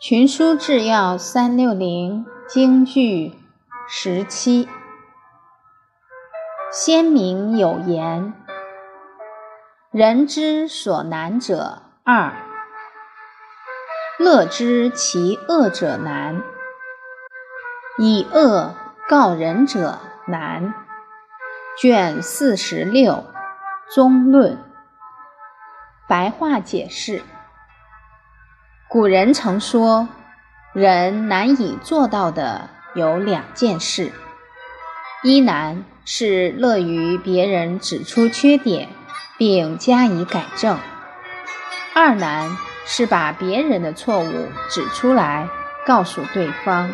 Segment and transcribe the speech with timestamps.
[0.00, 3.34] 群书治要三六零京剧
[3.86, 4.66] 十七。
[6.72, 8.32] 先民有言
[9.92, 12.32] ：“人之所难者二，
[14.18, 16.42] 乐知其恶者难，
[17.98, 18.74] 以恶
[19.06, 20.72] 告人者难。”
[21.78, 23.22] 卷四十六
[23.94, 24.64] 中论。
[26.08, 27.22] 白话解释。
[28.90, 30.08] 古人曾说，
[30.72, 34.10] 人难以做到的有两件事：
[35.22, 38.88] 一难是乐于别人指出缺点
[39.38, 40.74] 并加以改正；
[41.94, 45.48] 二难是把别人的错误指出来
[45.86, 46.90] 告诉对方。